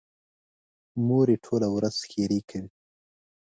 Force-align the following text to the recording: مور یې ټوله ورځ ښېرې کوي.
مور 1.05 1.27
یې 1.33 1.37
ټوله 1.45 1.67
ورځ 1.75 1.95
ښېرې 2.09 2.39
کوي. 2.49 2.69